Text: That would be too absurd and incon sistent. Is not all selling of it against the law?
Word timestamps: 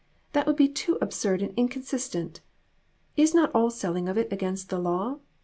That 0.33 0.47
would 0.47 0.55
be 0.55 0.67
too 0.67 0.97
absurd 0.99 1.43
and 1.43 1.55
incon 1.55 1.83
sistent. 1.83 2.39
Is 3.15 3.35
not 3.35 3.51
all 3.53 3.69
selling 3.69 4.09
of 4.09 4.17
it 4.17 4.33
against 4.33 4.69
the 4.69 4.79
law? 4.79 5.19